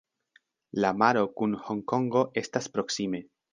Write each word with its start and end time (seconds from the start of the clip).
La 0.85 0.91
maro 1.01 1.21
kun 1.41 1.53
Honkongo 1.69 2.25
estas 2.43 2.73
proksime. 2.79 3.25